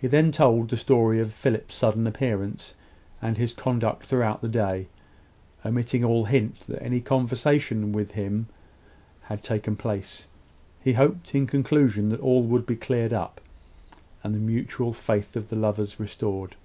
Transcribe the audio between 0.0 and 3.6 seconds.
He then told the story of Philip's sudden appearance, and his